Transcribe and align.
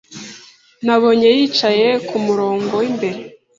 Nabonye 0.85 1.27
yicaye 1.37 1.87
ku 2.07 2.15
murongo 2.25 2.71
w'imbere. 2.81 3.19